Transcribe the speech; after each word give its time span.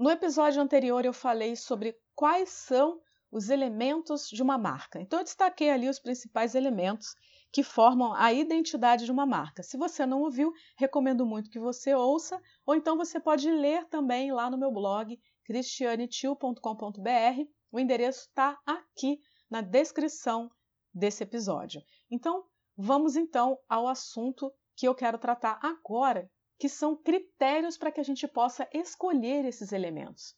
No 0.00 0.08
episódio 0.08 0.62
anterior 0.62 1.04
eu 1.04 1.12
falei 1.12 1.54
sobre 1.54 1.94
quais 2.14 2.48
são 2.48 2.98
os 3.30 3.50
elementos 3.50 4.30
de 4.30 4.42
uma 4.42 4.56
marca. 4.56 4.98
Então 4.98 5.18
eu 5.18 5.24
destaquei 5.24 5.68
ali 5.68 5.90
os 5.90 5.98
principais 5.98 6.54
elementos 6.54 7.14
que 7.52 7.62
formam 7.62 8.14
a 8.14 8.32
identidade 8.32 9.04
de 9.04 9.12
uma 9.12 9.26
marca. 9.26 9.62
Se 9.62 9.76
você 9.76 10.06
não 10.06 10.22
ouviu, 10.22 10.54
recomendo 10.78 11.26
muito 11.26 11.50
que 11.50 11.60
você 11.60 11.94
ouça, 11.94 12.40
ou 12.64 12.74
então 12.74 12.96
você 12.96 13.20
pode 13.20 13.50
ler 13.50 13.86
também 13.90 14.32
lá 14.32 14.48
no 14.48 14.56
meu 14.56 14.72
blog 14.72 15.20
cristianetil.com.br. 15.44 17.50
O 17.70 17.78
endereço 17.78 18.20
está 18.20 18.58
aqui 18.64 19.20
na 19.50 19.60
descrição 19.60 20.50
desse 20.94 21.24
episódio. 21.24 21.82
Então, 22.10 22.46
vamos 22.74 23.16
então 23.16 23.58
ao 23.68 23.86
assunto 23.86 24.50
que 24.74 24.88
eu 24.88 24.94
quero 24.94 25.18
tratar 25.18 25.60
agora, 25.62 26.26
que 26.60 26.68
são 26.68 26.94
critérios 26.94 27.78
para 27.78 27.90
que 27.90 28.00
a 28.00 28.04
gente 28.04 28.28
possa 28.28 28.68
escolher 28.74 29.46
esses 29.46 29.72
elementos. 29.72 30.36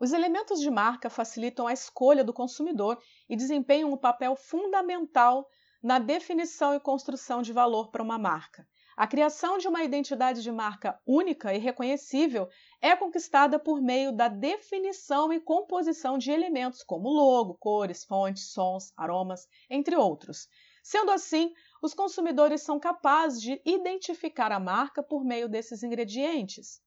Os 0.00 0.12
elementos 0.14 0.58
de 0.58 0.70
marca 0.70 1.10
facilitam 1.10 1.66
a 1.66 1.74
escolha 1.74 2.24
do 2.24 2.32
consumidor 2.32 2.98
e 3.28 3.36
desempenham 3.36 3.92
um 3.92 3.96
papel 3.98 4.34
fundamental 4.34 5.46
na 5.82 5.98
definição 5.98 6.74
e 6.74 6.80
construção 6.80 7.42
de 7.42 7.52
valor 7.52 7.90
para 7.90 8.02
uma 8.02 8.18
marca. 8.18 8.66
A 8.94 9.06
criação 9.06 9.56
de 9.56 9.66
uma 9.66 9.82
identidade 9.82 10.42
de 10.42 10.52
marca 10.52 11.00
única 11.06 11.54
e 11.54 11.58
reconhecível 11.58 12.46
é 12.80 12.94
conquistada 12.94 13.58
por 13.58 13.80
meio 13.80 14.12
da 14.12 14.28
definição 14.28 15.32
e 15.32 15.40
composição 15.40 16.18
de 16.18 16.30
elementos 16.30 16.82
como 16.82 17.08
logo, 17.08 17.54
cores, 17.54 18.04
fontes, 18.04 18.52
sons, 18.52 18.92
aromas, 18.94 19.48
entre 19.70 19.96
outros. 19.96 20.46
Sendo 20.82 21.10
assim, 21.10 21.54
os 21.80 21.94
consumidores 21.94 22.60
são 22.60 22.78
capazes 22.78 23.40
de 23.40 23.62
identificar 23.64 24.52
a 24.52 24.60
marca 24.60 25.02
por 25.02 25.24
meio 25.24 25.48
desses 25.48 25.82
ingredientes. 25.82 26.82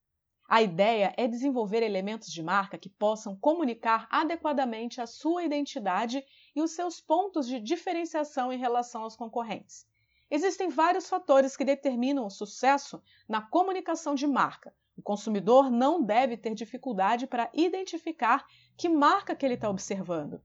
A 0.48 0.62
ideia 0.62 1.12
é 1.18 1.28
desenvolver 1.28 1.82
elementos 1.82 2.32
de 2.32 2.44
marca 2.44 2.78
que 2.78 2.88
possam 2.88 3.36
comunicar 3.36 4.08
adequadamente 4.12 5.02
a 5.02 5.08
sua 5.08 5.44
identidade 5.44 6.24
e 6.56 6.62
os 6.62 6.76
seus 6.76 7.02
pontos 7.02 7.48
de 7.48 7.60
diferenciação 7.60 8.54
em 8.54 8.60
relação 8.60 9.02
aos 9.02 9.16
concorrentes. 9.16 9.88
Existem 10.30 10.70
vários 10.70 11.08
fatores 11.08 11.56
que 11.56 11.64
determinam 11.64 12.26
o 12.26 12.30
sucesso 12.30 13.02
na 13.28 13.42
comunicação 13.42 14.16
de 14.16 14.26
marca. 14.26 14.76
O 14.98 15.02
consumidor 15.02 15.70
não 15.70 16.02
deve 16.02 16.38
ter 16.38 16.56
dificuldade 16.56 17.28
para 17.28 17.50
identificar 17.54 18.46
que 18.78 18.90
marca 18.90 19.36
que 19.36 19.46
ele 19.46 19.56
está 19.56 19.70
observando. 19.70 20.42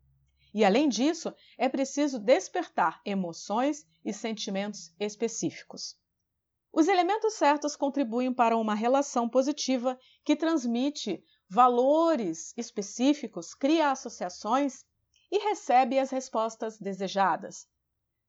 E 0.53 0.65
além 0.65 0.89
disso, 0.89 1.33
é 1.57 1.69
preciso 1.69 2.19
despertar 2.19 3.01
emoções 3.05 3.87
e 4.05 4.13
sentimentos 4.13 4.93
específicos. 4.99 5.97
Os 6.73 6.89
elementos 6.89 7.35
certos 7.35 7.75
contribuem 7.77 8.33
para 8.33 8.57
uma 8.57 8.75
relação 8.75 9.29
positiva 9.29 9.99
que 10.25 10.37
transmite 10.37 11.23
valores 11.49 12.53
específicos, 12.57 13.55
cria 13.55 13.91
associações 13.91 14.85
e 15.31 15.39
recebe 15.39 15.99
as 15.99 16.11
respostas 16.11 16.79
desejadas. 16.79 17.69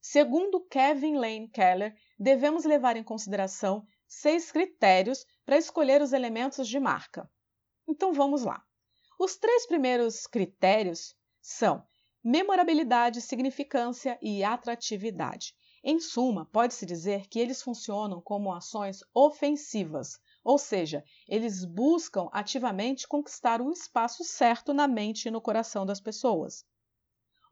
Segundo 0.02 0.59
Kevin 0.61 1.17
Lane 1.17 1.47
Keller, 1.47 1.95
devemos 2.17 2.66
levar 2.66 2.97
em 2.97 3.03
consideração 3.03 3.85
seis 4.08 4.52
critérios 4.52 5.23
para 5.45 5.58
escolher 5.58 6.02
os 6.02 6.11
elementos 6.11 6.67
de 6.67 6.80
marca. 6.80 7.30
Então 7.88 8.11
vamos 8.11 8.43
lá. 8.43 8.63
Os 9.19 9.38
três 9.38 9.67
primeiros 9.67 10.25
critérios 10.25 11.16
são 11.39 11.85
memorabilidade, 12.23 13.21
significância 13.21 14.17
e 14.23 14.43
atratividade. 14.43 15.53
Em 15.83 15.99
suma, 15.99 16.47
pode-se 16.47 16.83
dizer 16.83 17.27
que 17.27 17.39
eles 17.39 17.61
funcionam 17.61 18.19
como 18.21 18.52
ações 18.52 19.03
ofensivas, 19.13 20.19
ou 20.43 20.58
seja, 20.58 21.03
eles 21.27 21.63
buscam 21.63 22.27
ativamente 22.31 23.08
conquistar 23.08 23.61
o 23.61 23.71
espaço 23.71 24.23
certo 24.23 24.73
na 24.73 24.87
mente 24.87 25.27
e 25.27 25.31
no 25.31 25.42
coração 25.42 25.86
das 25.86 26.02
pessoas. 26.02 26.65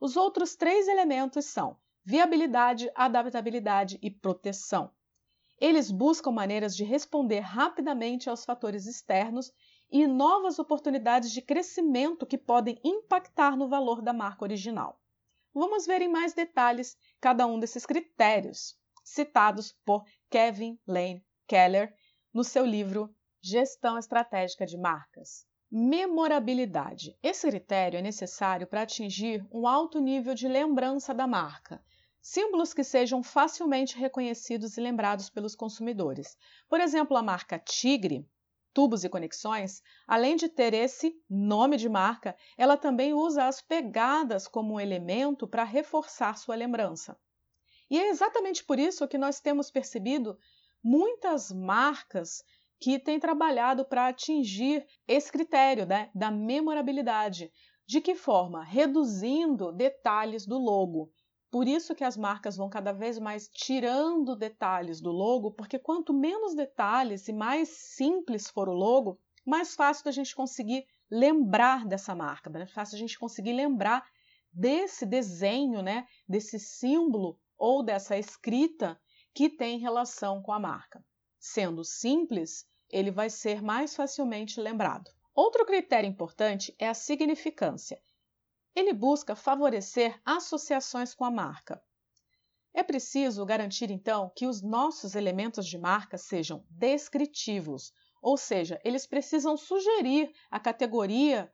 Os 0.01 0.17
outros 0.17 0.55
três 0.55 0.87
elementos 0.87 1.45
são 1.45 1.77
viabilidade, 2.03 2.91
adaptabilidade 2.95 3.99
e 4.01 4.09
proteção. 4.09 4.91
Eles 5.59 5.91
buscam 5.91 6.31
maneiras 6.31 6.75
de 6.75 6.83
responder 6.83 7.39
rapidamente 7.39 8.29
aos 8.29 8.45
fatores 8.45 8.85
externos 8.85 9.51
e 9.91 10.07
novas 10.07 10.57
oportunidades 10.57 11.31
de 11.31 11.41
crescimento 11.41 12.25
que 12.25 12.37
podem 12.37 12.79
impactar 12.83 13.57
no 13.57 13.67
valor 13.67 14.01
da 14.01 14.13
marca 14.13 14.45
original. 14.45 15.01
Vamos 15.53 15.85
ver 15.85 16.01
em 16.01 16.07
mais 16.07 16.33
detalhes 16.33 16.95
cada 17.19 17.45
um 17.45 17.59
desses 17.59 17.85
critérios, 17.85 18.77
citados 19.03 19.73
por 19.83 20.05
Kevin 20.29 20.79
Lane 20.87 21.25
Keller 21.47 21.93
no 22.33 22.43
seu 22.43 22.65
livro 22.65 23.13
Gestão 23.41 23.97
Estratégica 23.97 24.65
de 24.65 24.77
Marcas. 24.77 25.45
Memorabilidade. 25.71 27.17
Esse 27.21 27.47
critério 27.47 27.97
é 27.97 28.01
necessário 28.01 28.65
para 28.65 28.83
atingir 28.83 29.45
um 29.51 29.67
alto 29.67 29.99
nível 29.99 30.33
de 30.33 30.47
lembrança 30.47 31.13
da 31.13 31.27
marca. 31.27 31.83
Símbolos 32.31 32.75
que 32.75 32.83
sejam 32.83 33.23
facilmente 33.23 33.97
reconhecidos 33.97 34.77
e 34.77 34.81
lembrados 34.81 35.31
pelos 35.31 35.55
consumidores. 35.55 36.37
Por 36.69 36.79
exemplo, 36.79 37.17
a 37.17 37.23
marca 37.23 37.57
Tigre 37.57 38.23
tubos 38.71 39.03
e 39.03 39.09
conexões, 39.09 39.81
além 40.07 40.35
de 40.35 40.47
ter 40.47 40.75
esse 40.75 41.19
nome 41.27 41.75
de 41.75 41.89
marca, 41.89 42.37
ela 42.55 42.77
também 42.77 43.15
usa 43.15 43.47
as 43.47 43.63
pegadas 43.63 44.47
como 44.47 44.75
um 44.75 44.79
elemento 44.79 45.47
para 45.47 45.63
reforçar 45.63 46.37
sua 46.37 46.53
lembrança. 46.53 47.19
E 47.89 47.99
é 47.99 48.09
exatamente 48.09 48.63
por 48.63 48.77
isso 48.77 49.07
que 49.07 49.17
nós 49.17 49.39
temos 49.39 49.71
percebido 49.71 50.37
muitas 50.83 51.51
marcas 51.51 52.43
que 52.79 52.99
têm 52.99 53.19
trabalhado 53.19 53.83
para 53.83 54.07
atingir 54.07 54.85
esse 55.07 55.31
critério 55.31 55.87
né, 55.87 56.11
da 56.13 56.29
memorabilidade. 56.29 57.51
De 57.87 57.99
que 57.99 58.13
forma? 58.13 58.63
Reduzindo 58.63 59.71
detalhes 59.71 60.45
do 60.45 60.59
logo. 60.59 61.11
Por 61.51 61.67
isso 61.67 61.95
que 61.95 62.03
as 62.03 62.15
marcas 62.15 62.55
vão 62.55 62.69
cada 62.69 62.91
vez 62.91 63.17
mais 63.17 63.47
tirando 63.47 64.35
detalhes 64.35 65.01
do 65.01 65.11
logo, 65.11 65.51
porque 65.51 65.79
quanto 65.79 66.13
menos 66.13 66.53
detalhes 66.53 67.27
e 67.27 67.33
mais 67.33 67.69
simples 67.69 68.47
for 68.49 68.69
o 68.69 68.73
logo, 68.73 69.19
mais 69.45 69.73
fácil 69.73 70.05
da 70.05 70.11
gente 70.11 70.35
conseguir 70.35 70.85
lembrar 71.09 71.87
dessa 71.87 72.13
marca, 72.13 72.51
mais 72.51 72.71
fácil 72.71 72.95
a 72.95 72.99
gente 72.99 73.17
conseguir 73.17 73.53
lembrar 73.53 74.07
desse 74.51 75.05
desenho, 75.05 75.81
né, 75.81 76.05
desse 76.27 76.59
símbolo 76.59 77.39
ou 77.57 77.83
dessa 77.83 78.15
escrita 78.15 78.99
que 79.33 79.49
tem 79.49 79.79
relação 79.79 80.41
com 80.43 80.51
a 80.51 80.59
marca. 80.59 81.03
Sendo 81.39 81.83
simples, 81.83 82.67
ele 82.91 83.09
vai 83.09 83.29
ser 83.29 83.61
mais 83.61 83.95
facilmente 83.95 84.59
lembrado. 84.59 85.09
Outro 85.33 85.65
critério 85.65 86.07
importante 86.07 86.75
é 86.77 86.87
a 86.87 86.93
significância. 86.93 87.99
Ele 88.75 88.93
busca 88.93 89.35
favorecer 89.35 90.19
associações 90.25 91.13
com 91.13 91.25
a 91.25 91.31
marca. 91.31 91.81
É 92.73 92.83
preciso 92.83 93.45
garantir, 93.45 93.89
então, 93.89 94.31
que 94.35 94.45
os 94.45 94.61
nossos 94.61 95.15
elementos 95.15 95.65
de 95.65 95.77
marca 95.77 96.17
sejam 96.17 96.63
descritivos, 96.69 97.91
ou 98.21 98.37
seja, 98.37 98.79
eles 98.83 99.07
precisam 99.07 99.57
sugerir 99.57 100.31
a 100.51 100.59
categoria 100.59 101.51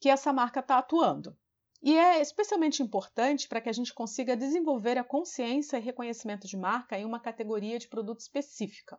que 0.00 0.08
essa 0.08 0.32
marca 0.32 0.60
está 0.60 0.78
atuando. 0.78 1.36
E 1.82 1.96
é 1.98 2.20
especialmente 2.20 2.82
importante 2.82 3.46
para 3.46 3.60
que 3.60 3.68
a 3.68 3.72
gente 3.72 3.92
consiga 3.92 4.36
desenvolver 4.36 4.96
a 4.96 5.04
consciência 5.04 5.76
e 5.76 5.82
reconhecimento 5.82 6.46
de 6.46 6.56
marca 6.56 6.98
em 6.98 7.04
uma 7.04 7.20
categoria 7.20 7.78
de 7.78 7.88
produto 7.88 8.20
específica. 8.20 8.98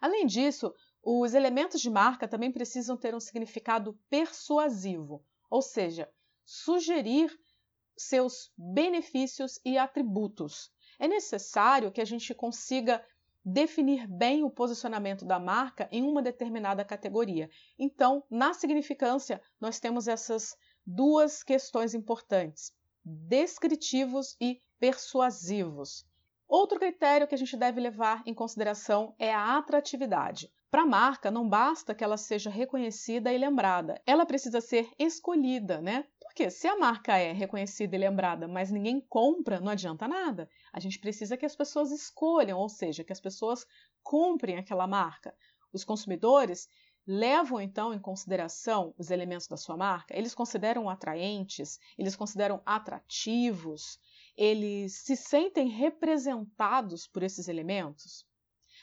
Além 0.00 0.26
disso, 0.26 0.74
os 1.02 1.34
elementos 1.34 1.80
de 1.80 1.90
marca 1.90 2.26
também 2.26 2.50
precisam 2.50 2.96
ter 2.96 3.14
um 3.14 3.20
significado 3.20 3.98
persuasivo, 4.08 5.22
ou 5.50 5.60
seja, 5.60 6.10
sugerir 6.46 7.36
seus 7.98 8.52
benefícios 8.56 9.60
e 9.64 9.76
atributos. 9.76 10.70
É 10.98 11.08
necessário 11.08 11.90
que 11.90 12.00
a 12.00 12.04
gente 12.04 12.32
consiga 12.34 13.04
definir 13.44 14.06
bem 14.08 14.42
o 14.42 14.50
posicionamento 14.50 15.24
da 15.24 15.38
marca 15.38 15.88
em 15.92 16.02
uma 16.02 16.22
determinada 16.22 16.84
categoria. 16.84 17.50
Então, 17.78 18.24
na 18.30 18.54
significância, 18.54 19.42
nós 19.60 19.78
temos 19.78 20.08
essas 20.08 20.56
duas 20.86 21.42
questões 21.42 21.94
importantes: 21.94 22.72
descritivos 23.04 24.36
e 24.40 24.60
persuasivos. 24.78 26.06
Outro 26.48 26.78
critério 26.78 27.26
que 27.26 27.34
a 27.34 27.38
gente 27.38 27.56
deve 27.56 27.80
levar 27.80 28.22
em 28.24 28.32
consideração 28.32 29.14
é 29.18 29.34
a 29.34 29.58
atratividade. 29.58 30.50
Para 30.70 30.82
a 30.82 30.86
marca, 30.86 31.30
não 31.30 31.48
basta 31.48 31.94
que 31.94 32.04
ela 32.04 32.16
seja 32.16 32.50
reconhecida 32.50 33.32
e 33.32 33.38
lembrada, 33.38 34.00
ela 34.04 34.26
precisa 34.26 34.60
ser 34.60 34.88
escolhida, 34.98 35.80
né? 35.80 36.04
Porque 36.36 36.50
se 36.50 36.68
a 36.68 36.76
marca 36.76 37.16
é 37.16 37.32
reconhecida 37.32 37.96
e 37.96 37.98
lembrada, 37.98 38.46
mas 38.46 38.70
ninguém 38.70 39.00
compra, 39.00 39.58
não 39.58 39.72
adianta 39.72 40.06
nada. 40.06 40.50
A 40.70 40.78
gente 40.78 40.98
precisa 40.98 41.34
que 41.34 41.46
as 41.46 41.56
pessoas 41.56 41.90
escolham, 41.90 42.58
ou 42.58 42.68
seja, 42.68 43.02
que 43.02 43.12
as 43.12 43.22
pessoas 43.22 43.66
comprem 44.02 44.58
aquela 44.58 44.86
marca. 44.86 45.34
Os 45.72 45.82
consumidores 45.82 46.68
levam 47.06 47.58
então 47.58 47.94
em 47.94 47.98
consideração 47.98 48.94
os 48.98 49.10
elementos 49.10 49.48
da 49.48 49.56
sua 49.56 49.78
marca, 49.78 50.14
eles 50.14 50.34
consideram 50.34 50.90
atraentes, 50.90 51.80
eles 51.96 52.14
consideram 52.14 52.60
atrativos, 52.66 53.98
eles 54.36 54.92
se 54.92 55.16
sentem 55.16 55.68
representados 55.68 57.06
por 57.06 57.22
esses 57.22 57.48
elementos? 57.48 58.26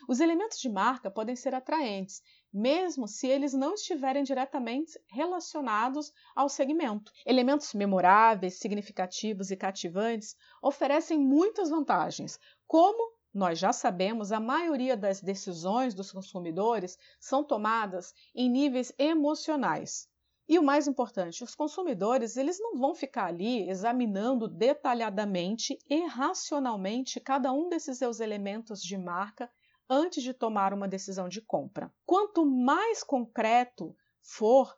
Os 0.09 0.19
elementos 0.19 0.57
de 0.57 0.69
marca 0.69 1.11
podem 1.11 1.35
ser 1.35 1.53
atraentes, 1.53 2.23
mesmo 2.53 3.07
se 3.07 3.27
eles 3.27 3.53
não 3.53 3.73
estiverem 3.73 4.23
diretamente 4.23 4.99
relacionados 5.07 6.13
ao 6.35 6.47
segmento. 6.47 7.11
Elementos 7.25 7.73
memoráveis, 7.73 8.59
significativos 8.59 9.49
e 9.49 9.57
cativantes 9.57 10.35
oferecem 10.61 11.17
muitas 11.17 11.69
vantagens, 11.69 12.39
como 12.67 13.13
nós 13.33 13.57
já 13.57 13.73
sabemos, 13.73 14.31
a 14.31 14.39
maioria 14.39 14.95
das 14.95 15.19
decisões 15.19 15.95
dos 15.95 16.11
consumidores 16.11 16.99
são 17.19 17.43
tomadas 17.43 18.13
em 18.35 18.47
níveis 18.47 18.93
emocionais. 18.99 20.07
E 20.47 20.59
o 20.59 20.63
mais 20.63 20.87
importante, 20.87 21.43
os 21.43 21.55
consumidores 21.55 22.37
eles 22.37 22.59
não 22.59 22.77
vão 22.77 22.93
ficar 22.93 23.25
ali 23.25 23.67
examinando 23.67 24.47
detalhadamente 24.47 25.79
e 25.89 26.05
racionalmente 26.05 27.19
cada 27.19 27.51
um 27.51 27.69
desses 27.69 27.97
seus 27.97 28.19
elementos 28.19 28.83
de 28.83 28.97
marca 28.97 29.49
antes 29.89 30.23
de 30.23 30.33
tomar 30.33 30.73
uma 30.73 30.87
decisão 30.87 31.27
de 31.27 31.41
compra. 31.41 31.93
Quanto 32.05 32.45
mais 32.45 33.03
concreto 33.03 33.95
for 34.21 34.75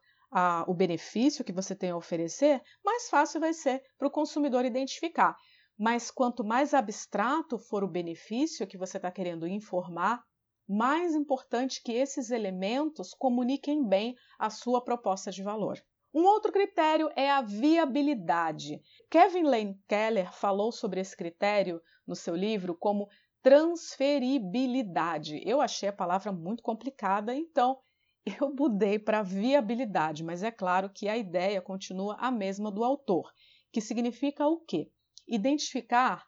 o 0.67 0.73
benefício 0.73 1.45
que 1.45 1.53
você 1.53 1.73
tem 1.75 1.91
a 1.91 1.97
oferecer, 1.97 2.61
mais 2.83 3.09
fácil 3.09 3.39
vai 3.39 3.53
ser 3.53 3.81
para 3.97 4.07
o 4.07 4.11
consumidor 4.11 4.65
identificar. 4.65 5.35
Mas 5.77 6.11
quanto 6.11 6.43
mais 6.43 6.73
abstrato 6.73 7.57
for 7.57 7.83
o 7.83 7.87
benefício 7.87 8.67
que 8.67 8.77
você 8.77 8.97
está 8.97 9.11
querendo 9.11 9.47
informar, 9.47 10.23
mais 10.67 11.13
importante 11.13 11.81
que 11.83 11.91
esses 11.91 12.31
elementos 12.31 13.13
comuniquem 13.13 13.87
bem 13.87 14.15
a 14.39 14.49
sua 14.49 14.83
proposta 14.83 15.31
de 15.31 15.43
valor. 15.43 15.79
Um 16.13 16.23
outro 16.23 16.51
critério 16.51 17.09
é 17.15 17.29
a 17.29 17.41
viabilidade. 17.41 18.81
Kevin 19.11 19.43
Lane 19.43 19.79
Keller 19.87 20.33
falou 20.33 20.71
sobre 20.71 21.01
esse 21.01 21.15
critério 21.15 21.81
no 22.07 22.15
seu 22.15 22.35
livro 22.35 22.73
como 22.73 23.07
transferibilidade. 23.45 25.39
Eu 25.45 25.61
achei 25.61 25.87
a 25.87 25.93
palavra 25.93 26.31
muito 26.31 26.63
complicada, 26.63 27.35
então 27.35 27.77
eu 28.41 28.51
mudei 28.51 28.97
para 28.97 29.21
viabilidade, 29.21 30.23
mas 30.23 30.41
é 30.41 30.49
claro 30.49 30.89
que 30.89 31.07
a 31.07 31.15
ideia 31.15 31.61
continua 31.61 32.15
a 32.15 32.31
mesma 32.31 32.71
do 32.71 32.83
autor, 32.83 33.31
que 33.71 33.79
significa 33.79 34.47
o 34.47 34.57
quê? 34.61 34.89
identificar 35.27 36.25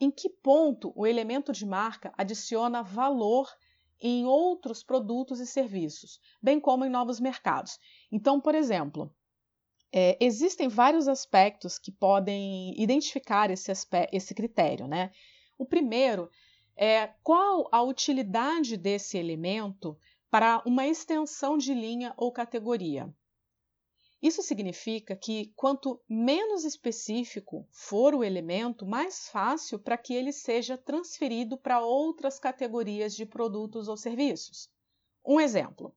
em 0.00 0.10
que 0.10 0.28
ponto 0.28 0.92
o 0.96 1.06
elemento 1.06 1.52
de 1.52 1.64
marca 1.64 2.12
adiciona 2.16 2.82
valor 2.82 3.48
em 4.00 4.24
outros 4.26 4.82
produtos 4.82 5.40
e 5.40 5.46
serviços, 5.46 6.20
bem 6.42 6.60
como 6.60 6.84
em 6.84 6.90
novos 6.90 7.20
mercados. 7.20 7.78
Então, 8.10 8.40
por 8.40 8.54
exemplo, 8.54 9.14
é, 9.92 10.18
existem 10.20 10.68
vários 10.68 11.08
aspectos 11.08 11.78
que 11.78 11.92
podem 11.92 12.74
identificar 12.80 13.50
esse, 13.50 13.72
esse 14.12 14.34
critério. 14.34 14.86
Né? 14.86 15.10
O 15.56 15.64
primeiro 15.64 16.30
é 16.76 17.08
qual 17.22 17.68
a 17.70 17.82
utilidade 17.82 18.76
desse 18.76 19.16
elemento 19.16 19.96
para 20.30 20.62
uma 20.66 20.86
extensão 20.86 21.56
de 21.56 21.72
linha 21.72 22.12
ou 22.16 22.32
categoria. 22.32 23.14
Isso 24.20 24.42
significa 24.42 25.14
que 25.14 25.52
quanto 25.54 26.00
menos 26.08 26.64
específico 26.64 27.68
for 27.70 28.14
o 28.14 28.24
elemento, 28.24 28.86
mais 28.86 29.28
fácil 29.28 29.78
para 29.78 29.98
que 29.98 30.14
ele 30.14 30.32
seja 30.32 30.78
transferido 30.78 31.58
para 31.58 31.80
outras 31.80 32.40
categorias 32.40 33.14
de 33.14 33.26
produtos 33.26 33.86
ou 33.86 33.98
serviços. 33.98 34.70
Um 35.24 35.38
exemplo: 35.38 35.94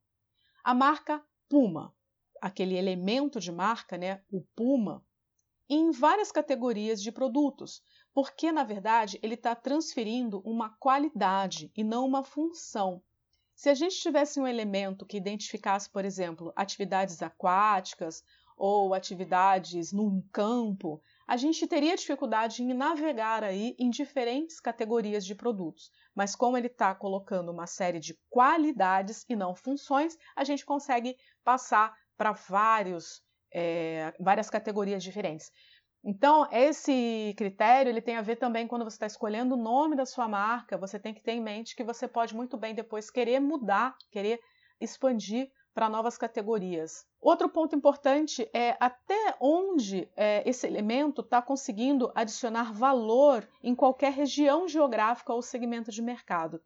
a 0.62 0.74
marca 0.74 1.26
Puma, 1.48 1.96
aquele 2.42 2.76
elemento 2.76 3.40
de 3.40 3.52
marca, 3.52 3.98
né, 3.98 4.22
o 4.30 4.42
Puma, 4.54 5.02
em 5.70 5.92
várias 5.92 6.30
categorias 6.30 7.02
de 7.02 7.12
produtos, 7.12 7.82
porque 8.18 8.52
na 8.52 8.64
verdade 8.64 9.20
ele 9.22 9.36
está 9.36 9.54
transferindo 9.54 10.42
uma 10.44 10.76
qualidade 10.80 11.72
e 11.78 11.84
não 11.84 12.04
uma 12.04 12.24
função. 12.24 13.00
Se 13.54 13.70
a 13.70 13.76
gente 13.76 13.96
tivesse 13.96 14.40
um 14.40 14.48
elemento 14.48 15.06
que 15.06 15.18
identificasse, 15.18 15.88
por 15.88 16.04
exemplo, 16.04 16.52
atividades 16.56 17.22
aquáticas 17.22 18.24
ou 18.58 18.96
atividades 18.96 19.92
num 19.94 20.20
campo, 20.34 21.00
a 21.28 21.38
gente 21.38 21.68
teria 21.68 21.96
dificuldade 21.96 22.64
em 22.64 22.74
navegar 22.74 23.44
aí 23.44 23.76
em 23.78 23.88
diferentes 23.92 24.60
categorias 24.60 25.24
de 25.24 25.36
produtos. 25.36 25.92
Mas 26.16 26.36
como 26.36 26.58
ele 26.58 26.66
está 26.66 26.96
colocando 26.96 27.52
uma 27.52 27.68
série 27.68 28.00
de 28.00 28.18
qualidades 28.32 29.26
e 29.30 29.36
não 29.36 29.54
funções, 29.54 30.18
a 30.36 30.44
gente 30.44 30.66
consegue 30.66 31.16
passar 31.44 31.96
para 32.18 32.32
vários, 32.32 33.22
é, 33.54 34.12
várias 34.20 34.50
categorias 34.50 35.04
diferentes. 35.04 35.52
Então, 36.04 36.48
esse 36.52 37.34
critério 37.38 37.90
ele 37.90 38.02
tem 38.02 38.16
a 38.16 38.22
ver 38.22 38.38
também 38.38 38.68
quando 38.68 38.84
você 38.84 38.96
está 38.96 39.08
escolhendo 39.08 39.56
o 39.56 39.62
nome 39.62 39.96
da 39.96 40.06
sua 40.06 40.28
marca, 40.28 40.78
você 40.78 40.98
tem 41.00 41.14
que 41.14 41.22
ter 41.22 41.34
em 41.34 41.42
mente 41.42 41.76
que 41.76 41.84
você 41.84 42.08
pode 42.08 42.36
muito 42.36 42.56
bem 42.56 42.74
depois 42.74 43.10
querer 43.10 43.40
mudar, 43.40 43.96
querer 44.12 44.40
expandir 44.80 45.52
para 45.74 45.90
novas 45.90 46.18
categorias. 46.18 47.06
Outro 47.22 47.50
ponto 47.50 47.76
importante 47.76 48.50
é 48.54 48.76
até 48.80 49.36
onde 49.40 50.10
é, 50.16 50.48
esse 50.50 50.66
elemento 50.66 51.22
está 51.22 51.40
conseguindo 51.40 52.12
adicionar 52.16 52.74
valor 52.74 53.48
em 53.62 53.76
qualquer 53.76 54.12
região 54.12 54.68
geográfica 54.68 55.34
ou 55.34 55.42
segmento 55.42 55.92
de 55.92 56.02
mercado. 56.02 56.60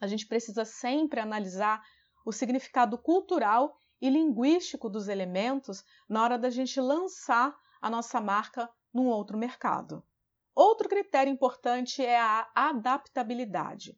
A 0.00 0.06
gente 0.06 0.26
precisa 0.26 0.64
sempre 0.64 1.20
analisar 1.20 1.82
o 2.24 2.32
significado 2.32 2.96
cultural 2.96 3.76
e 4.00 4.08
linguístico 4.08 4.88
dos 4.88 5.08
elementos 5.08 5.84
na 6.08 6.22
hora 6.22 6.38
da 6.38 6.48
gente 6.48 6.80
lançar 6.80 7.54
a 7.80 7.90
nossa 7.90 8.20
marca 8.20 8.70
num 8.92 9.06
outro 9.06 9.38
mercado. 9.38 10.02
Outro 10.54 10.88
critério 10.88 11.32
importante 11.32 12.04
é 12.04 12.18
a 12.18 12.50
adaptabilidade. 12.54 13.96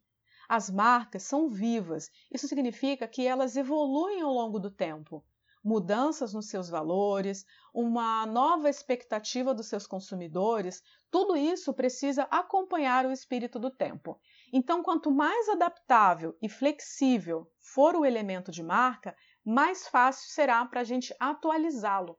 As 0.49 0.69
marcas 0.69 1.23
são 1.23 1.49
vivas, 1.49 2.11
isso 2.31 2.49
significa 2.49 3.07
que 3.07 3.27
elas 3.27 3.57
evoluem 3.57 4.21
ao 4.21 4.33
longo 4.33 4.59
do 4.59 4.71
tempo. 4.71 5.25
Mudanças 5.63 6.35
nos 6.35 6.49
seus 6.49 6.69
valores, 6.69 7.45
uma 7.73 8.27
nova 8.27 8.69
expectativa 8.69 9.55
dos 9.55 9.69
seus 9.69 9.87
consumidores, 9.87 10.83
tudo 11.11 11.37
isso 11.37 11.73
precisa 11.73 12.25
acompanhar 12.25 13.07
o 13.07 13.13
espírito 13.13 13.59
do 13.59 13.71
tempo. 13.71 14.19
Então, 14.53 14.83
quanto 14.83 15.11
mais 15.11 15.49
adaptável 15.49 16.37
e 16.43 16.49
flexível 16.49 17.51
for 17.59 17.95
o 17.95 18.05
elemento 18.05 18.51
de 18.51 18.63
marca, 18.63 19.15
mais 19.45 19.87
fácil 19.87 20.31
será 20.31 20.65
para 20.65 20.81
a 20.81 20.85
gente 20.85 21.15
atualizá-lo. 21.21 22.19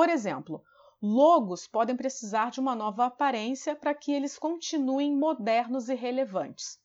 Por 0.00 0.08
exemplo, 0.08 0.64
logos 1.02 1.66
podem 1.66 1.94
precisar 1.94 2.50
de 2.50 2.58
uma 2.58 2.74
nova 2.74 3.04
aparência 3.04 3.76
para 3.76 3.94
que 3.94 4.10
eles 4.10 4.38
continuem 4.38 5.14
modernos 5.14 5.90
e 5.90 5.94
relevantes. 5.94 6.80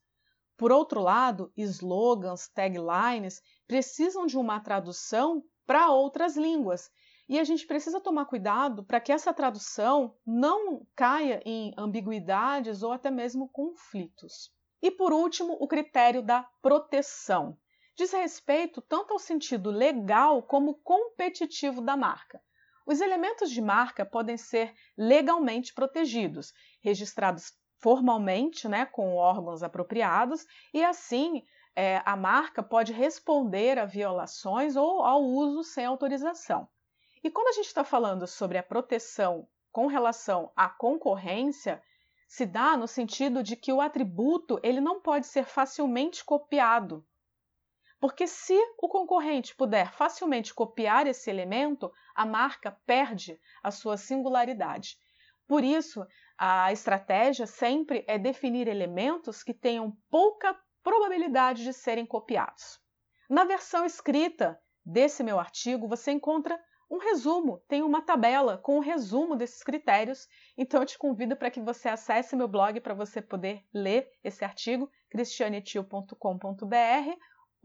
Por 0.57 0.69
outro 0.69 0.99
lado, 0.99 1.49
slogans, 1.55 2.49
taglines 2.49 3.41
precisam 3.65 4.25
de 4.25 4.37
uma 4.37 4.59
tradução 4.59 5.41
para 5.65 5.91
outras 5.91 6.35
línguas. 6.35 6.91
E 7.29 7.39
a 7.39 7.45
gente 7.45 7.65
precisa 7.65 8.01
tomar 8.01 8.25
cuidado 8.25 8.83
para 8.83 8.99
que 8.99 9.13
essa 9.13 9.33
tradução 9.33 10.17
não 10.27 10.85
caia 10.93 11.41
em 11.45 11.73
ambiguidades 11.77 12.83
ou 12.83 12.91
até 12.91 13.09
mesmo 13.09 13.47
conflitos. 13.47 14.51
E 14.81 14.91
por 14.91 15.13
último, 15.13 15.55
o 15.57 15.69
critério 15.69 16.21
da 16.21 16.43
proteção. 16.61 17.57
Diz 17.95 18.11
respeito 18.11 18.81
tanto 18.81 19.13
ao 19.13 19.19
sentido 19.19 19.71
legal 19.71 20.43
como 20.43 20.75
competitivo 20.83 21.79
da 21.79 21.95
marca. 21.95 22.43
Os 22.85 23.01
elementos 23.01 23.49
de 23.49 23.61
marca 23.61 24.05
podem 24.05 24.37
ser 24.37 24.73
legalmente 24.97 25.73
protegidos, 25.73 26.53
registrados 26.81 27.53
formalmente, 27.79 28.67
né, 28.67 28.85
com 28.85 29.15
órgãos 29.15 29.63
apropriados, 29.63 30.45
e 30.73 30.83
assim 30.83 31.43
é, 31.75 32.01
a 32.05 32.15
marca 32.15 32.63
pode 32.63 32.93
responder 32.93 33.77
a 33.77 33.85
violações 33.85 34.75
ou 34.75 35.01
ao 35.01 35.23
uso 35.23 35.63
sem 35.63 35.85
autorização. 35.85 36.67
E 37.23 37.29
quando 37.29 37.47
a 37.47 37.53
gente 37.53 37.67
está 37.67 37.83
falando 37.83 38.27
sobre 38.27 38.57
a 38.57 38.63
proteção 38.63 39.47
com 39.71 39.87
relação 39.87 40.51
à 40.55 40.69
concorrência, 40.69 41.83
se 42.27 42.45
dá 42.45 42.77
no 42.77 42.87
sentido 42.87 43.43
de 43.43 43.55
que 43.55 43.73
o 43.73 43.81
atributo 43.81 44.59
ele 44.63 44.79
não 44.79 45.01
pode 45.01 45.27
ser 45.27 45.45
facilmente 45.45 46.23
copiado. 46.23 47.05
Porque 47.99 48.27
se 48.27 48.57
o 48.77 48.87
concorrente 48.87 49.55
puder 49.55 49.91
facilmente 49.93 50.53
copiar 50.53 51.07
esse 51.07 51.29
elemento, 51.29 51.91
a 52.13 52.25
marca 52.25 52.77
perde 52.85 53.39
a 53.63 53.71
sua 53.71 53.97
singularidade. 53.97 54.97
Por 55.47 55.63
isso, 55.63 56.05
a 56.37 56.71
estratégia 56.71 57.47
sempre 57.47 58.03
é 58.07 58.17
definir 58.17 58.67
elementos 58.67 59.43
que 59.43 59.53
tenham 59.53 59.95
pouca 60.09 60.57
probabilidade 60.83 61.63
de 61.63 61.73
serem 61.73 62.05
copiados. 62.05 62.79
Na 63.29 63.43
versão 63.43 63.85
escrita 63.85 64.59
desse 64.85 65.23
meu 65.23 65.39
artigo, 65.39 65.87
você 65.87 66.11
encontra 66.11 66.59
um 66.89 66.99
resumo, 66.99 67.63
tem 67.67 67.81
uma 67.81 68.01
tabela 68.01 68.59
com 68.59 68.75
o 68.75 68.77
um 68.77 68.81
resumo 68.81 69.35
desses 69.35 69.63
critérios. 69.63 70.27
Então 70.57 70.81
eu 70.81 70.85
te 70.85 70.97
convido 70.97 71.35
para 71.35 71.49
que 71.49 71.59
você 71.59 71.89
acesse 71.89 72.35
meu 72.35 72.47
blog 72.47 72.79
para 72.79 72.93
você 72.93 73.21
poder 73.21 73.65
ler 73.73 74.07
esse 74.23 74.45
artigo, 74.45 74.89
cristianetil.com.br 75.09 76.15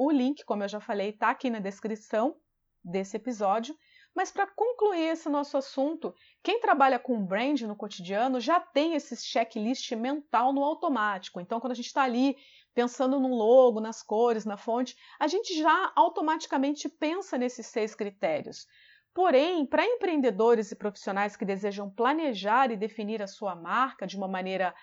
o 0.02 0.10
link, 0.10 0.44
como 0.46 0.64
eu 0.64 0.68
já 0.68 0.80
falei, 0.80 1.10
está 1.10 1.28
aqui 1.28 1.50
na 1.50 1.58
descrição 1.58 2.34
desse 2.82 3.18
episódio. 3.18 3.76
Mas 4.16 4.30
para 4.30 4.46
concluir 4.46 5.10
esse 5.10 5.28
nosso 5.28 5.58
assunto, 5.58 6.14
quem 6.42 6.58
trabalha 6.58 6.98
com 6.98 7.24
brand 7.24 7.60
no 7.60 7.76
cotidiano 7.76 8.40
já 8.40 8.58
tem 8.58 8.94
esse 8.94 9.14
checklist 9.16 9.92
mental 9.92 10.54
no 10.54 10.64
automático. 10.64 11.38
Então, 11.38 11.60
quando 11.60 11.72
a 11.72 11.76
gente 11.76 11.86
está 11.86 12.02
ali 12.02 12.34
pensando 12.74 13.20
no 13.20 13.28
logo, 13.28 13.78
nas 13.78 14.02
cores, 14.02 14.46
na 14.46 14.56
fonte, 14.56 14.96
a 15.18 15.28
gente 15.28 15.56
já 15.56 15.92
automaticamente 15.94 16.88
pensa 16.88 17.36
nesses 17.36 17.66
seis 17.66 17.94
critérios. 17.94 18.66
Porém, 19.12 19.66
para 19.66 19.84
empreendedores 19.84 20.72
e 20.72 20.76
profissionais 20.76 21.36
que 21.36 21.44
desejam 21.44 21.90
planejar 21.90 22.70
e 22.70 22.76
definir 22.76 23.22
a 23.22 23.26
sua 23.26 23.54
marca 23.54 24.06
de 24.06 24.16
uma 24.16 24.28
maneira 24.28 24.74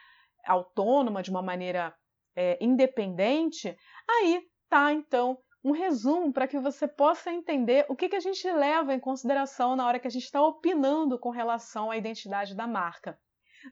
autônoma, 0.45 1.23
de 1.23 1.31
uma 1.31 1.41
maneira 1.41 1.93
é, 2.35 2.57
independente, 2.61 3.75
aí 4.07 4.43
tá 4.69 4.93
então 4.93 5.37
um 5.63 5.71
resumo 5.71 6.31
para 6.31 6.47
que 6.47 6.59
você 6.59 6.87
possa 6.87 7.31
entender 7.31 7.85
o 7.89 7.95
que, 7.95 8.07
que 8.07 8.15
a 8.15 8.21
gente 8.21 8.49
leva 8.49 8.93
em 8.93 8.99
consideração 8.99 9.75
na 9.75 9.85
hora 9.85 9.99
que 9.99 10.07
a 10.07 10.11
gente 10.11 10.23
está 10.23 10.41
opinando 10.41 11.19
com 11.19 11.29
relação 11.29 11.91
à 11.91 11.97
identidade 11.97 12.55
da 12.55 12.65
marca. 12.65 13.19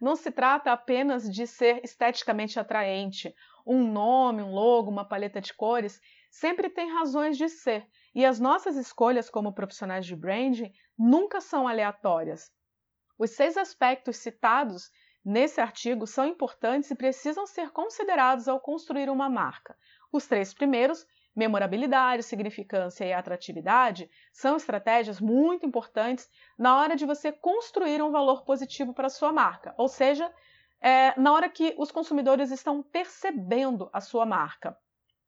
Não 0.01 0.15
se 0.15 0.31
trata 0.31 0.71
apenas 0.71 1.29
de 1.31 1.45
ser 1.47 1.83
esteticamente 1.83 2.59
atraente. 2.59 3.33
Um 3.65 3.89
nome, 3.91 4.41
um 4.41 4.51
logo, 4.51 4.91
uma 4.91 5.07
paleta 5.07 5.39
de 5.39 5.53
cores 5.53 6.01
sempre 6.29 6.69
tem 6.69 6.91
razões 6.91 7.37
de 7.37 7.47
ser. 7.47 7.87
E 8.13 8.25
as 8.25 8.39
nossas 8.39 8.75
escolhas 8.75 9.29
como 9.29 9.53
profissionais 9.53 10.05
de 10.05 10.15
branding 10.15 10.71
nunca 10.97 11.39
são 11.39 11.67
aleatórias. 11.67 12.51
Os 13.17 13.31
seis 13.31 13.55
aspectos 13.55 14.17
citados 14.17 14.89
nesse 15.23 15.61
artigo 15.61 16.05
são 16.05 16.25
importantes 16.25 16.91
e 16.91 16.95
precisam 16.95 17.47
ser 17.47 17.71
considerados 17.71 18.47
ao 18.47 18.59
construir 18.59 19.09
uma 19.09 19.29
marca. 19.29 19.75
Os 20.15 20.25
três 20.25 20.53
primeiros 20.53 21.05
memorabilidade, 21.35 22.23
significância 22.23 23.03
e 23.03 23.11
atratividade 23.11 24.09
são 24.31 24.55
estratégias 24.55 25.19
muito 25.19 25.65
importantes 25.65 26.29
na 26.57 26.79
hora 26.79 26.95
de 26.95 27.05
você 27.05 27.33
construir 27.33 28.01
um 28.01 28.11
valor 28.11 28.45
positivo 28.45 28.93
para 28.93 29.07
a 29.07 29.09
sua 29.09 29.33
marca, 29.33 29.75
ou 29.77 29.89
seja, 29.89 30.33
é, 30.79 31.19
na 31.19 31.33
hora 31.33 31.49
que 31.49 31.75
os 31.77 31.91
consumidores 31.91 32.49
estão 32.49 32.81
percebendo 32.81 33.89
a 33.91 33.99
sua 33.99 34.25
marca. 34.25 34.77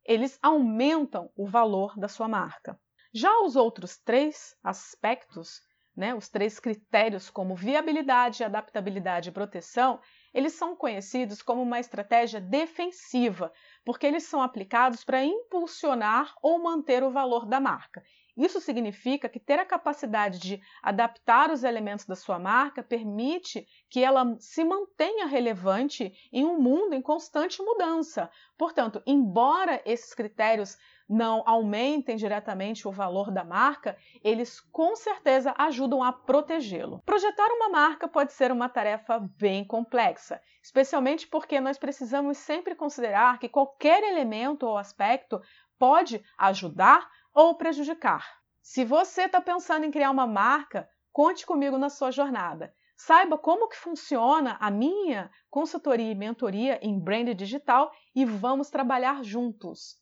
Eles 0.05 0.39
aumentam 0.41 1.29
o 1.35 1.45
valor 1.45 1.99
da 1.99 2.07
sua 2.07 2.29
marca. 2.29 2.79
Já 3.13 3.41
os 3.41 3.57
outros 3.57 3.97
três 3.97 4.55
aspectos, 4.63 5.59
né, 5.93 6.15
os 6.15 6.29
três 6.29 6.61
critérios 6.61 7.29
como 7.29 7.57
viabilidade, 7.57 8.41
adaptabilidade 8.41 9.27
e 9.27 9.33
proteção, 9.33 9.99
eles 10.37 10.53
são 10.53 10.75
conhecidos 10.75 11.41
como 11.41 11.63
uma 11.63 11.79
estratégia 11.79 12.39
defensiva, 12.39 13.51
porque 13.83 14.05
eles 14.05 14.21
são 14.21 14.39
aplicados 14.39 15.03
para 15.03 15.25
impulsionar 15.25 16.35
ou 16.43 16.61
manter 16.61 17.01
o 17.01 17.09
valor 17.09 17.47
da 17.47 17.59
marca. 17.59 18.03
Isso 18.37 18.61
significa 18.61 19.27
que 19.27 19.39
ter 19.39 19.57
a 19.57 19.65
capacidade 19.65 20.37
de 20.37 20.61
adaptar 20.83 21.49
os 21.49 21.63
elementos 21.63 22.05
da 22.05 22.15
sua 22.15 22.37
marca 22.37 22.83
permite 22.83 23.67
que 23.89 24.03
ela 24.03 24.37
se 24.39 24.63
mantenha 24.63 25.25
relevante 25.25 26.13
em 26.31 26.45
um 26.45 26.61
mundo 26.61 26.93
em 26.93 27.01
constante 27.01 27.59
mudança. 27.63 28.29
Portanto, 28.55 29.01
embora 29.07 29.81
esses 29.87 30.13
critérios 30.13 30.77
não 31.07 31.41
aumentem 31.45 32.17
diretamente 32.17 32.87
o 32.87 32.91
valor 32.91 33.31
da 33.31 33.43
marca, 33.43 33.97
eles 34.23 34.59
com 34.59 34.95
certeza 34.95 35.53
ajudam 35.57 36.03
a 36.03 36.11
protegê-lo. 36.11 37.01
Projetar 37.05 37.47
uma 37.51 37.69
marca 37.69 38.07
pode 38.07 38.33
ser 38.33 38.51
uma 38.51 38.67
tarefa 38.67 39.19
bem 39.37 39.63
complexa, 39.63 40.41
especialmente 40.61 41.27
porque 41.27 41.61
nós 41.61 41.77
precisamos 41.77 42.37
sempre 42.37 42.75
considerar 42.75 43.39
que 43.39 43.47
qualquer 43.47 44.03
elemento 44.03 44.65
ou 44.65 44.77
aspecto 44.77 45.41
pode 45.79 46.21
ajudar 46.37 47.09
ou 47.33 47.55
prejudicar. 47.55 48.25
Se 48.61 48.83
você 48.83 49.23
está 49.23 49.39
pensando 49.39 49.85
em 49.85 49.91
criar 49.91 50.11
uma 50.11 50.27
marca, 50.27 50.89
conte 51.13 51.45
comigo 51.45 51.77
na 51.77 51.89
sua 51.89 52.11
jornada. 52.11 52.73
Saiba 52.97 53.37
como 53.37 53.69
que 53.69 53.77
funciona 53.77 54.57
a 54.59 54.71
minha 54.71 55.29
consultoria 55.49 56.11
e 56.11 56.15
mentoria 56.15 56.79
em 56.81 56.99
brand 56.99 57.29
digital 57.35 57.91
e 58.13 58.25
vamos 58.25 58.69
trabalhar 58.71 59.23
juntos. 59.23 60.01